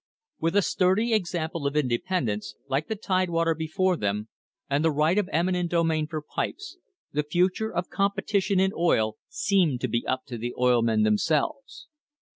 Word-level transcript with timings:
With 0.39 0.55
a 0.55 0.63
sturdy 0.63 1.13
example 1.13 1.67
of 1.67 1.75
independence, 1.75 2.55
like 2.67 2.87
the 2.87 2.95
Tidewater, 2.95 3.53
before 3.53 3.95
them, 3.95 4.29
and 4.67 4.83
the 4.83 4.89
right 4.89 5.15
of 5.15 5.29
eminent 5.31 5.69
domain 5.69 6.07
for 6.07 6.23
pipes, 6.23 6.77
the 7.13 7.21
future 7.21 7.71
of 7.71 7.91
competition 7.91 8.59
in 8.59 8.71
oil 8.75 9.17
seemed 9.29 9.79
to 9.81 9.87
be 9.87 10.03
up 10.07 10.25
to 10.25 10.39
the 10.39 10.55
oil 10.57 10.81
men 10.81 11.03
themselves. 11.03 11.87